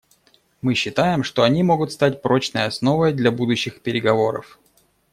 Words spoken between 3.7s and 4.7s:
переговоров.